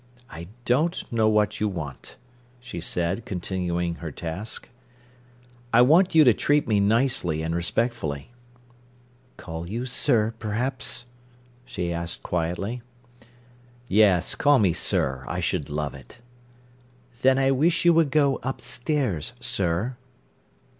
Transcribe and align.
"I 0.31 0.47
don't 0.65 1.13
know 1.13 1.29
what 1.29 1.59
you 1.59 1.67
want," 1.67 2.17
she 2.59 2.81
said, 2.81 3.23
continuing 3.23 3.93
her 4.01 4.11
task. 4.11 4.67
"I 5.71 5.83
want 5.83 6.15
you 6.15 6.23
to 6.23 6.33
treat 6.33 6.67
me 6.67 6.79
nicely 6.79 7.43
and 7.43 7.53
respectfully." 7.55 8.31
"Call 9.37 9.69
you 9.69 9.85
'sir', 9.85 10.33
perhaps?" 10.39 11.05
she 11.65 11.93
asked 11.93 12.23
quietly. 12.23 12.81
"Yes, 13.87 14.33
call 14.33 14.57
me 14.57 14.73
'sir'. 14.73 15.23
I 15.27 15.39
should 15.39 15.69
love 15.69 15.93
it." 15.93 16.17
"Then 17.21 17.37
I 17.37 17.51
wish 17.51 17.85
you 17.85 17.93
would 17.93 18.09
go 18.09 18.39
upstairs, 18.41 19.33
sir." 19.39 19.97